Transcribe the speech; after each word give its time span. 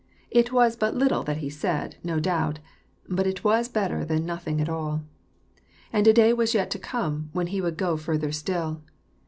It 0.31 0.51
was 0.51 0.75
but 0.75 0.95
little 0.95 1.21
that 1.25 1.41
be 1.41 1.51
said, 1.51 1.97
no 2.03 2.19
doubt, 2.19 2.57
but 3.07 3.27
it 3.27 3.43
was 3.43 3.69
better 3.69 4.03
than 4.03 4.25
nothing 4.25 4.59
at 4.59 4.67
all. 4.67 5.03
And 5.93 6.07
a 6.07 6.11
day 6.13 6.33
was 6.33 6.55
yet 6.55 6.71
to 6.71 6.79
come, 6.79 7.29
when 7.33 7.45
he 7.53 7.61
would 7.61 7.77
go 7.77 7.97
fhrther 7.97 8.33
still. 8.33 8.81